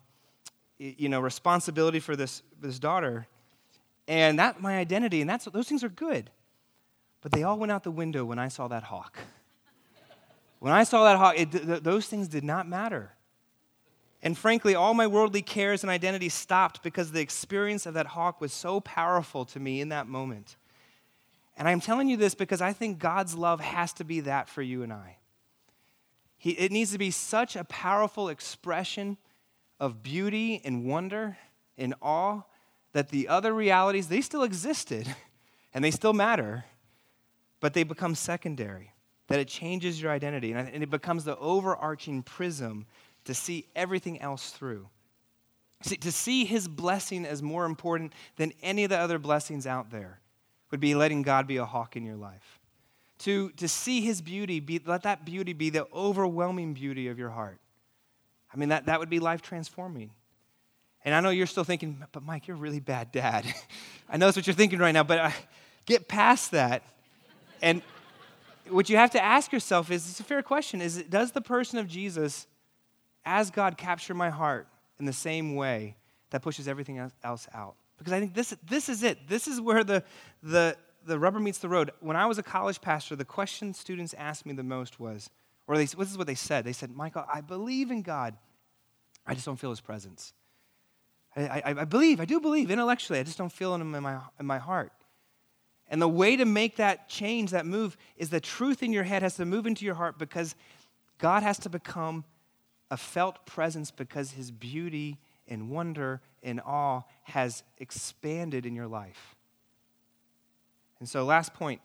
[0.78, 3.26] you know, responsibility for this, this daughter.
[4.06, 6.30] And that's my identity, and that's, those things are good.
[7.22, 9.18] But they all went out the window when I saw that hawk.
[10.58, 13.12] When I saw that hawk, it, th- those things did not matter.
[14.22, 18.40] And frankly, all my worldly cares and identity stopped because the experience of that hawk
[18.40, 20.56] was so powerful to me in that moment.
[21.56, 24.62] And I'm telling you this because I think God's love has to be that for
[24.62, 25.18] you and I.
[26.38, 29.16] He, it needs to be such a powerful expression
[29.78, 31.36] of beauty and wonder
[31.76, 32.42] and awe
[32.92, 35.12] that the other realities, they still existed
[35.74, 36.64] and they still matter,
[37.62, 38.92] but they become secondary.
[39.28, 42.84] That it changes your identity and it becomes the overarching prism
[43.24, 44.88] to see everything else through.
[45.82, 49.90] See, to see his blessing as more important than any of the other blessings out
[49.90, 50.20] there
[50.70, 52.58] would be letting God be a hawk in your life.
[53.20, 57.30] To, to see his beauty, be, let that beauty be the overwhelming beauty of your
[57.30, 57.58] heart.
[58.52, 60.10] I mean, that, that would be life transforming.
[61.04, 63.46] And I know you're still thinking, but Mike, you're a really bad dad.
[64.08, 65.30] I know that's what you're thinking right now, but uh,
[65.86, 66.82] get past that.
[67.62, 67.80] And
[68.68, 71.78] what you have to ask yourself is it's a fair question is does the person
[71.78, 72.46] of Jesus,
[73.24, 74.66] as God, capture my heart
[74.98, 75.96] in the same way
[76.30, 77.76] that pushes everything else out?
[77.98, 79.28] Because I think this, this is it.
[79.28, 80.02] This is where the,
[80.42, 81.92] the, the rubber meets the road.
[82.00, 85.30] When I was a college pastor, the question students asked me the most was,
[85.68, 86.64] or they, this is what they said.
[86.64, 88.36] They said, Michael, I believe in God.
[89.24, 90.32] I just don't feel his presence.
[91.36, 93.20] I, I, I believe, I do believe intellectually.
[93.20, 94.92] I just don't feel him in my, in my heart.
[95.92, 99.20] And the way to make that change, that move, is the truth in your head
[99.20, 100.54] has to move into your heart because
[101.18, 102.24] God has to become
[102.90, 109.36] a felt presence because his beauty and wonder and awe has expanded in your life.
[110.98, 111.82] And so, last point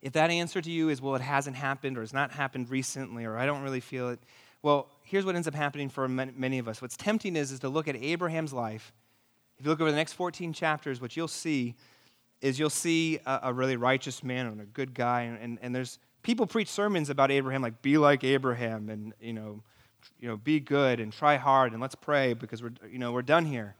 [0.00, 3.26] if that answer to you is, well, it hasn't happened or it's not happened recently
[3.26, 4.20] or I don't really feel it,
[4.62, 6.80] well, here's what ends up happening for many of us.
[6.80, 8.92] What's tempting is, is to look at Abraham's life.
[9.58, 11.74] If you look over the next 14 chapters, what you'll see
[12.40, 15.22] is you'll see a, a really righteous man and a good guy.
[15.22, 19.32] And, and, and there's people preach sermons about Abraham, like be like Abraham and, you
[19.32, 19.62] know,
[20.20, 23.22] you know, be good and try hard and let's pray because we're, you know, we're
[23.22, 23.74] done here.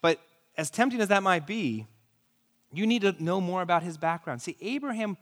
[0.00, 0.20] But
[0.56, 1.86] as tempting as that might be,
[2.72, 4.40] you need to know more about his background.
[4.42, 5.16] See, Abraham,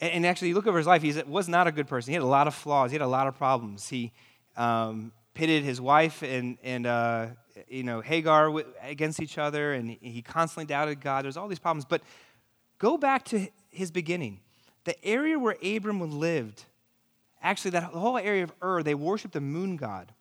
[0.00, 2.10] and actually, you look over his life, he was not a good person.
[2.10, 3.88] He had a lot of flaws, he had a lot of problems.
[3.88, 4.12] He
[4.56, 7.26] um, pitted his wife and, and uh,
[7.68, 11.24] you know, Hagar against each other, and he constantly doubted God.
[11.24, 11.84] There's all these problems.
[11.84, 12.02] But
[12.78, 14.40] go back to his beginning.
[14.84, 16.64] The area where Abram lived
[17.42, 20.12] actually, that whole area of Ur, they worshiped the moon god.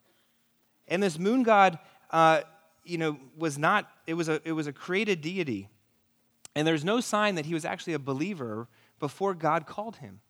[0.87, 1.79] And this moon god,
[2.11, 2.41] uh,
[2.83, 5.67] you know, was not, it was, a, it was a created deity.
[6.55, 8.67] And there's no sign that he was actually a believer
[8.99, 10.21] before God called him.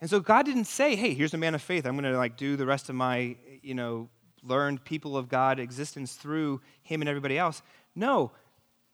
[0.00, 1.86] And so God didn't say, hey, here's a man of faith.
[1.86, 4.08] I'm going to like do the rest of my, you know,
[4.44, 7.62] learned people of God existence through him and everybody else.
[7.94, 8.32] No,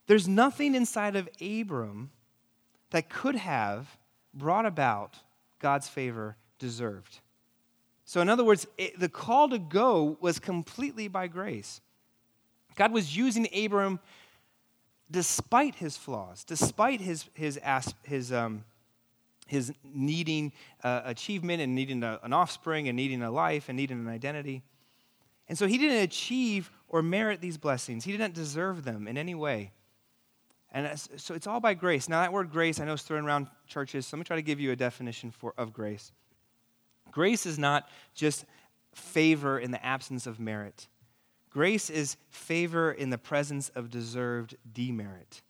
[0.07, 2.11] there's nothing inside of Abram
[2.91, 3.97] that could have
[4.35, 5.17] brought about
[5.61, 7.21] God's favor deserved.
[8.05, 11.81] So, in other words, it, the call to go was completely by grace.
[12.75, 14.01] God was using Abram
[15.11, 17.61] despite his flaws, despite his, his,
[18.03, 18.65] his, um,
[19.47, 23.99] his needing uh, achievement and needing a, an offspring and needing a life and needing
[23.99, 24.63] an identity.
[25.51, 29.35] And so he didn't achieve or merit these blessings, he didn't deserve them in any
[29.35, 29.73] way.
[30.71, 32.09] And so it's all by grace.
[32.09, 34.43] Now, that word grace, I know is thrown around churches, so let me try to
[34.43, 36.13] give you a definition for, of grace.
[37.11, 38.45] Grace is not just
[38.95, 40.87] favor in the absence of merit.
[41.51, 45.43] Grace is favor in the presence of deserved demerit.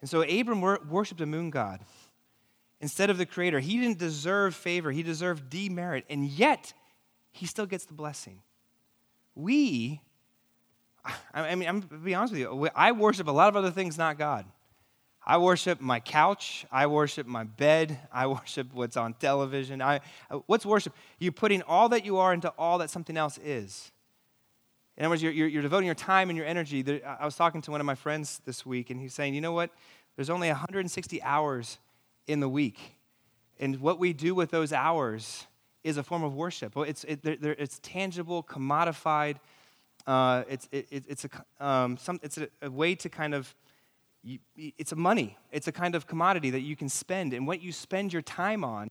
[0.00, 1.80] And so Abram worshiped a moon god
[2.80, 3.58] instead of the creator.
[3.58, 6.72] He didn't deserve favor, he deserved demerit, and yet
[7.32, 8.42] he still gets the blessing.
[9.36, 10.00] We,
[11.32, 13.96] I mean, I'm to be honest with you, I worship a lot of other things,
[13.96, 14.46] not God.
[15.26, 16.64] I worship my couch.
[16.70, 17.98] I worship my bed.
[18.12, 19.82] I worship what's on television.
[19.82, 20.00] I,
[20.46, 20.94] what's worship?
[21.18, 23.90] You're putting all that you are into all that something else is.
[24.96, 26.80] In other words, you're, you're, you're devoting your time and your energy.
[26.80, 29.40] There, I was talking to one of my friends this week, and he's saying, you
[29.40, 29.70] know what?
[30.14, 31.78] There's only 160 hours
[32.26, 32.78] in the week.
[33.58, 35.46] And what we do with those hours
[35.86, 36.76] is a form of worship.
[36.76, 39.36] It's, it, they're, it's tangible, commodified.
[40.04, 43.54] Uh, it's, it, it's, a, um, some, it's a, a, way to kind of,
[44.24, 45.38] you, it's a money.
[45.52, 47.32] It's a kind of commodity that you can spend.
[47.32, 48.90] And what you spend your time on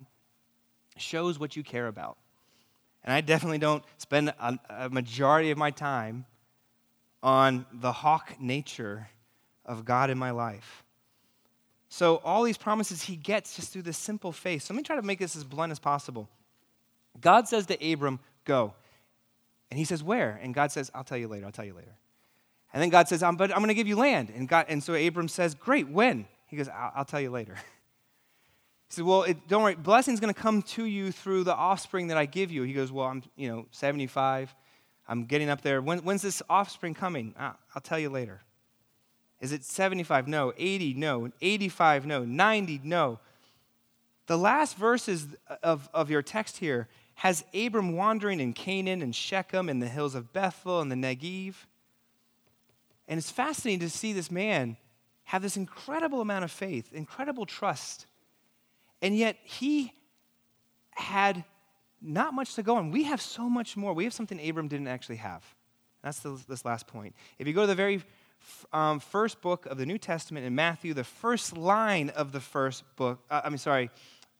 [0.96, 2.18] shows what you care about.
[3.04, 6.26] And I definitely don't spend a, a majority of my time
[7.22, 9.10] on the hawk nature
[9.66, 10.86] of God in my life.
[11.90, 14.64] So, all these promises he gets just through this simple faith.
[14.64, 16.30] So, let me try to make this as blunt as possible.
[17.22, 18.74] God says to Abram, Go.
[19.72, 20.40] And he says, Where?
[20.42, 21.96] And God says, I'll tell you later, I'll tell you later.
[22.74, 24.32] And then God says, um, But I'm going to give you land.
[24.36, 26.28] And, God, and so Abram says, Great, when?
[26.48, 27.56] He goes, I'll, I'll tell you later.
[28.88, 32.10] He said, Well, it, don't worry, blessing's going to come to you through the offspring
[32.10, 32.62] that I give you.
[32.62, 34.54] He goes, Well, I'm, you know, 75.
[35.08, 35.82] I'm getting up there.
[35.82, 37.34] When, when's this offspring coming?
[37.38, 38.42] Ah, I'll tell you later.
[39.42, 40.28] Is it 75?
[40.28, 40.54] No.
[40.58, 40.94] 80?
[40.94, 41.32] No.
[41.42, 42.06] 85?
[42.06, 42.24] No.
[42.24, 42.82] 90?
[42.84, 43.20] No.
[44.28, 45.28] The last verses
[45.62, 50.16] of, of your text here has Abram wandering in Canaan and Shechem and the hills
[50.16, 51.56] of Bethel and the Negev.
[53.08, 54.78] And it's fascinating to see this man
[55.26, 58.06] have this incredible amount of faith, incredible trust
[59.06, 59.94] and yet he
[60.92, 61.44] had
[62.02, 62.90] not much to go on.
[62.90, 63.94] We have so much more.
[63.94, 65.44] We have something Abram didn't actually have.
[66.04, 67.16] That's the, this last point.
[67.40, 68.04] If you go to the very
[68.74, 72.84] um, first book of the New Testament in Matthew, the first line of the first
[72.96, 73.90] book, uh, I mean, sorry,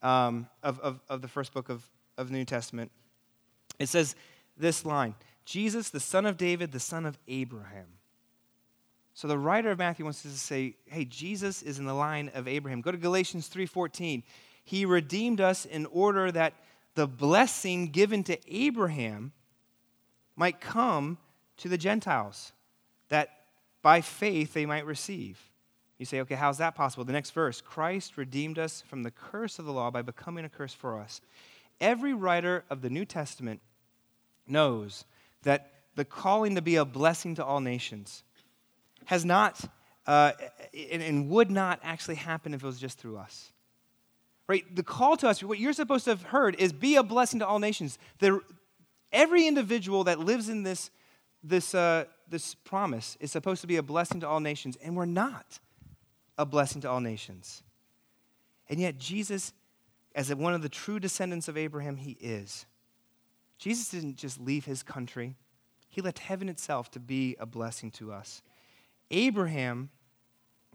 [0.02, 1.84] um, of, of, of the first book of,
[2.16, 2.90] of the New Testament,
[3.78, 4.14] it says
[4.56, 7.86] this line Jesus, the son of David, the son of Abraham.
[9.14, 12.30] So the writer of Matthew wants us to say, hey, Jesus is in the line
[12.34, 12.82] of Abraham.
[12.82, 14.22] Go to Galatians 3:14
[14.66, 16.52] he redeemed us in order that
[16.96, 19.30] the blessing given to Abraham
[20.34, 21.18] might come
[21.58, 22.52] to the Gentiles,
[23.08, 23.30] that
[23.80, 25.38] by faith they might receive.
[25.98, 27.04] You say, okay, how's that possible?
[27.04, 30.48] The next verse Christ redeemed us from the curse of the law by becoming a
[30.48, 31.20] curse for us.
[31.80, 33.60] Every writer of the New Testament
[34.46, 35.04] knows
[35.42, 38.22] that the calling to be a blessing to all nations
[39.06, 39.64] has not
[40.06, 40.32] uh,
[40.90, 43.50] and, and would not actually happen if it was just through us.
[44.48, 44.64] Right?
[44.74, 47.46] The call to us, what you're supposed to have heard is be a blessing to
[47.46, 47.98] all nations.
[49.12, 50.90] Every individual that lives in this,
[51.42, 55.04] this, uh, this promise is supposed to be a blessing to all nations, and we're
[55.04, 55.58] not
[56.38, 57.62] a blessing to all nations.
[58.68, 59.52] And yet, Jesus,
[60.16, 62.66] as one of the true descendants of Abraham, he is.
[63.58, 65.36] Jesus didn't just leave his country,
[65.88, 68.42] he left heaven itself to be a blessing to us.
[69.10, 69.90] Abraham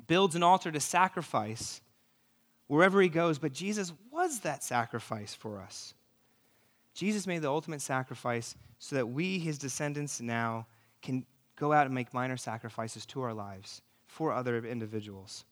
[0.07, 1.81] builds an altar to sacrifice
[2.71, 3.37] wherever he goes.
[3.37, 5.93] But Jesus was that sacrifice for us.
[6.93, 10.67] Jesus made the ultimate sacrifice so that we, his descendants, now
[11.01, 11.25] can
[11.57, 15.43] go out and make minor sacrifices to our lives for other individuals.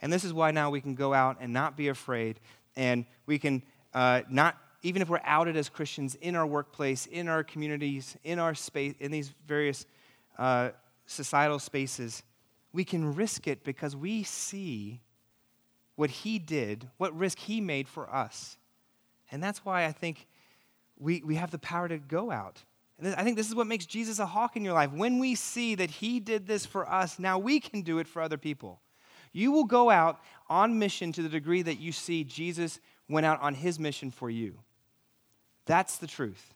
[0.00, 2.38] And this is why now we can go out and not be afraid,
[2.78, 3.62] and we can
[3.92, 8.38] uh, not, even if we're outed as Christians in our workplace, in our communities, in
[8.38, 9.84] our space, in these various
[10.38, 10.70] uh,
[11.04, 12.22] societal spaces,
[12.72, 15.00] we can risk it because we see
[15.96, 18.56] what he did, what risk he made for us.
[19.32, 20.28] And that's why I think
[20.98, 22.62] we, we have the power to go out.
[23.00, 24.92] And I think this is what makes Jesus a hawk in your life.
[24.92, 28.22] When we see that he did this for us, now we can do it for
[28.22, 28.80] other people.
[29.32, 33.40] You will go out on mission to the degree that you see Jesus went out
[33.40, 34.58] on his mission for you.
[35.66, 36.54] That's the truth.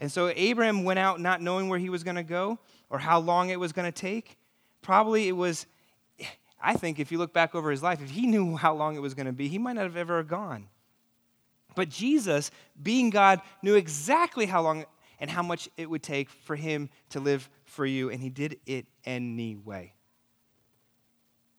[0.00, 2.58] And so Abraham went out not knowing where he was going to go
[2.90, 4.36] or how long it was going to take.
[4.82, 5.66] Probably it was
[6.60, 9.00] I think if you look back over his life, if he knew how long it
[9.00, 10.68] was going to be, he might not have ever gone.
[11.74, 12.50] But Jesus,
[12.82, 14.84] being God, knew exactly how long
[15.20, 18.58] and how much it would take for him to live for you, and he did
[18.66, 19.92] it anyway.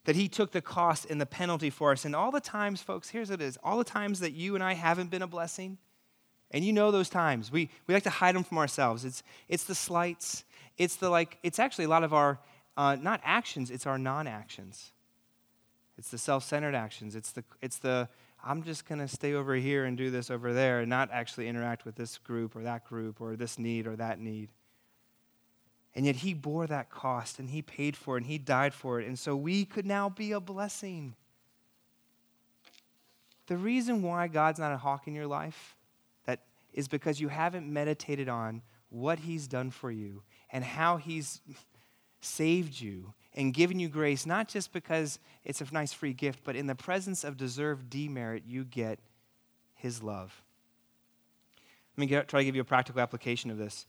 [0.08, 2.04] That he took the cost and the penalty for us.
[2.04, 4.64] And all the times, folks, here's what it is all the times that you and
[4.64, 5.78] I haven't been a blessing,
[6.52, 9.06] and you know those times, we, we like to hide them from ourselves.
[9.06, 10.46] It's, it's the slights,
[10.78, 12.40] it's the like, it's actually a lot of our
[12.78, 14.92] uh, not actions, it's our non actions.
[15.98, 17.16] It's the self centered actions.
[17.16, 18.08] It's the, it's the
[18.44, 21.48] I'm just going to stay over here and do this over there and not actually
[21.48, 24.50] interact with this group or that group or this need or that need.
[25.98, 29.02] And yet he bore that cost and he paid for it and he died for
[29.02, 29.08] it.
[29.08, 31.16] And so we could now be a blessing.
[33.48, 35.76] The reason why God's not a hawk in your life
[36.28, 36.42] that
[36.72, 40.22] is because you haven't meditated on what he's done for you
[40.52, 41.42] and how he's
[42.22, 46.56] saved you and given you grace, not just because it's a nice free gift, but
[46.56, 49.00] in the presence of deserved demerit, you get
[49.74, 50.44] his love.
[51.96, 53.88] Let me get, try to give you a practical application of this.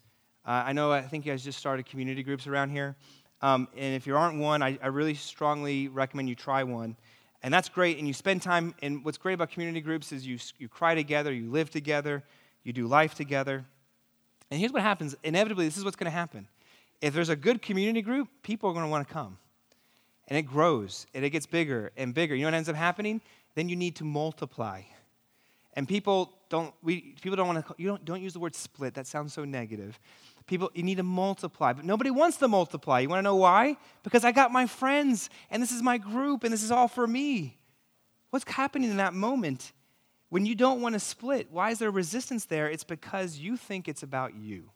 [0.49, 2.97] Uh, I know, I think you guys just started community groups around here.
[3.43, 6.97] Um, and if you aren't one, I, I, really strongly recommend you try one.
[7.43, 7.99] And that's great.
[7.99, 11.35] And you spend time, and what's great about community groups is you, you cry together,
[11.35, 12.25] you live together,
[12.65, 13.67] you do life together.
[14.51, 16.49] And here's what happens inevitably, this is what's going to happen.
[17.03, 19.37] If there's a good community group, people are going to want to come.
[20.29, 22.35] And it grows, and it gets bigger and bigger.
[22.35, 23.21] You know what ends up happening?
[23.55, 24.81] Then you need to multiply.
[25.75, 28.95] And people don't, we, people don't want to, you don't, don't use the word split.
[28.95, 30.01] That sounds so negative.
[30.49, 33.01] People, you need to multiply, but nobody wants to multiply.
[33.01, 33.77] You want to know why?
[34.03, 37.07] Because I got my friends, and this is my group, and this is all for
[37.07, 37.59] me.
[38.31, 39.73] What's happening in that moment?
[40.31, 42.69] When you don't want to split, why is there resistance there?
[42.69, 44.71] It's because you think it's about you.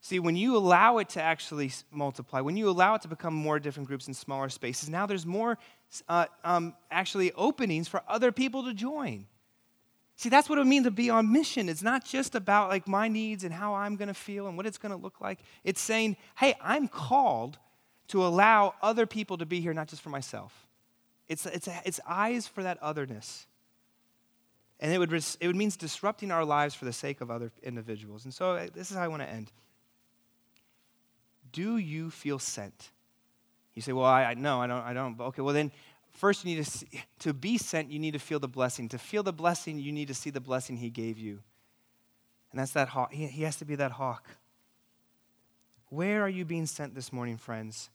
[0.00, 3.60] See, when you allow it to actually multiply, when you allow it to become more
[3.60, 5.56] different groups in smaller spaces, now there's more
[6.08, 9.26] uh, um, actually openings for other people to join.
[10.22, 11.68] See, that's what it means to be on mission.
[11.68, 14.66] It's not just about like my needs and how I'm going to feel and what
[14.66, 15.40] it's going to look like.
[15.64, 17.58] It's saying, hey, I'm called
[18.06, 20.68] to allow other people to be here, not just for myself.
[21.28, 23.48] It's, it's, it's eyes for that otherness.
[24.78, 28.24] And it would, it would mean disrupting our lives for the sake of other individuals.
[28.24, 29.50] And so uh, this is how I want to end.
[31.50, 32.92] Do you feel sent?
[33.74, 35.14] You say, well, I, I no, I don't, I don't.
[35.14, 35.72] But Okay, well then
[36.12, 36.86] first you need to see,
[37.20, 38.88] to be sent you need to feel the blessing.
[38.90, 41.40] To feel the blessing you need to see the blessing he gave you.
[42.50, 43.12] And that's that hawk.
[43.12, 44.28] He, he has to be that hawk.
[45.88, 47.90] Where are you being sent this morning friends?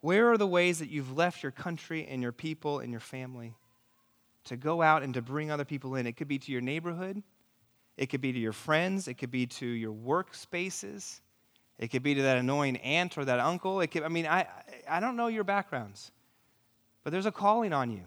[0.00, 3.54] Where are the ways that you've left your country and your people and your family
[4.44, 6.06] to go out and to bring other people in?
[6.06, 7.22] It could be to your neighborhood.
[7.96, 9.08] It could be to your friends.
[9.08, 11.20] It could be to your workspaces.
[11.78, 13.80] It could be to that annoying aunt or that uncle.
[13.80, 14.46] It could, i mean I,
[14.88, 16.10] I don't know your backgrounds
[17.02, 18.02] but there's a calling on you.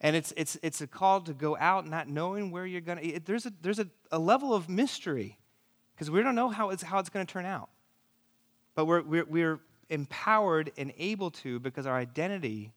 [0.00, 3.20] And it's, it's, it's a call to go out not knowing where you're going to.
[3.20, 5.38] There's, a, there's a, a level of mystery
[5.94, 7.68] because we don't know how it's, how it's going to turn out.
[8.76, 9.60] But we're, we're, we're
[9.90, 12.72] empowered and able to because our identity,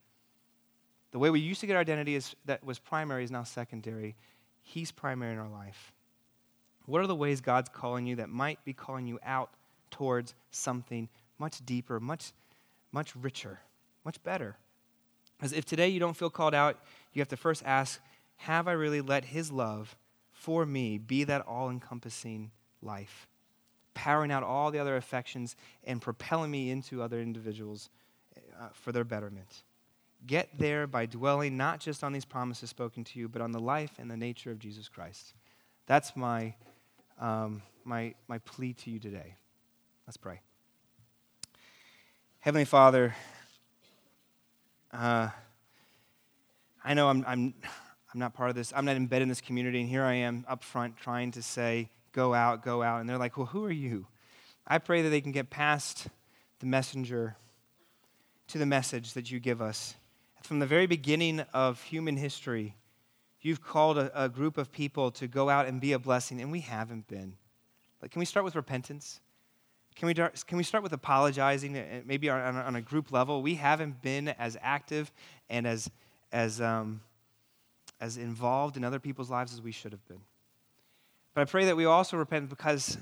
[1.12, 4.16] the way we used to get our identity is, that was primary is now secondary.
[4.64, 5.94] He's primary in our life.
[6.88, 9.52] What are the ways God's calling you that might be calling you out
[9.92, 12.32] towards something much deeper, much,
[12.92, 13.60] much richer,
[14.04, 14.58] much better?
[15.42, 16.78] Because if today you don't feel called out,
[17.14, 18.00] you have to first ask,
[18.38, 19.96] have I really let His love
[20.32, 23.28] for me be that all encompassing life?
[23.96, 27.90] Powering out all the other affections and propelling me into other individuals
[28.60, 29.64] uh, for their betterment.
[30.28, 33.60] Get there by dwelling not just on these promises spoken to you, but on the
[33.60, 35.34] life and the nature of Jesus Christ.
[35.88, 36.54] That's my,
[37.20, 39.34] um, my, my plea to you today.
[40.06, 40.40] Let's pray.
[42.42, 43.16] Heavenly Father,
[44.94, 45.30] uh,
[46.84, 47.54] I know I'm, I'm,
[48.14, 48.74] I'm not part of this.
[48.76, 51.90] I'm not embedded in this community, and here I am up front trying to say,
[52.12, 53.00] go out, go out.
[53.00, 54.08] And they're like, well, who are you?
[54.68, 56.08] I pray that they can get past
[56.60, 57.36] the messenger
[58.48, 59.96] to the message that you give us.
[60.44, 62.76] From the very beginning of human history,
[63.42, 66.52] you've called a, a group of people to go out and be a blessing, and
[66.52, 67.38] we haven't been.
[68.00, 69.22] But can we start with repentance?
[70.02, 73.44] Can we, can we start with apologizing, uh, maybe on, on a group level?
[73.44, 75.12] We haven't been as active
[75.48, 75.92] and as,
[76.32, 77.02] as, um,
[78.00, 80.22] as involved in other people's lives as we should have been.
[81.36, 82.98] But I pray that we also repent because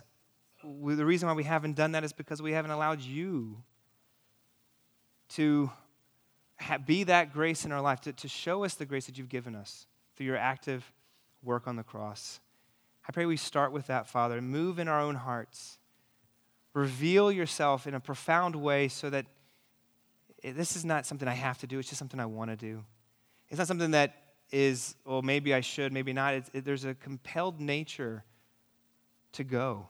[0.62, 3.64] we, the reason why we haven't done that is because we haven't allowed you
[5.36, 5.72] to
[6.60, 9.30] ha- be that grace in our life, to, to show us the grace that you've
[9.30, 9.88] given us
[10.18, 10.92] through your active
[11.46, 12.42] work on the cross.
[13.08, 15.79] I pray we start with that, Father, and move in our own hearts
[16.74, 19.26] reveal yourself in a profound way so that
[20.44, 22.84] this is not something I have to do, it's just something I want to do.
[23.50, 24.16] It's not something that
[24.52, 26.36] is, well, maybe I should, maybe not.
[26.54, 28.24] It, there's a compelled nature
[29.34, 29.88] to go.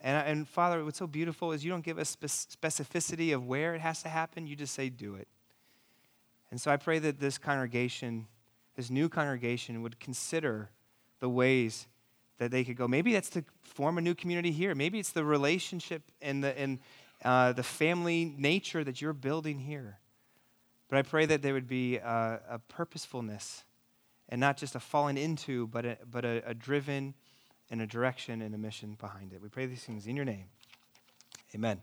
[0.00, 3.80] And, and Father, what's so beautiful is you don't give us specificity of where it
[3.80, 5.28] has to happen, you just say, do it.
[6.50, 8.26] And so I pray that this congregation,
[8.76, 10.70] this new congregation, would consider
[11.20, 11.86] the ways
[12.40, 12.88] that they could go.
[12.88, 14.74] Maybe that's to form a new community here.
[14.74, 16.78] Maybe it's the relationship and the, and,
[17.22, 19.98] uh, the family nature that you're building here.
[20.88, 23.62] But I pray that there would be a, a purposefulness
[24.30, 27.14] and not just a falling into, but a, but a, a driven
[27.70, 29.42] and a direction and a mission behind it.
[29.42, 30.46] We pray these things in your name.
[31.54, 31.80] Amen.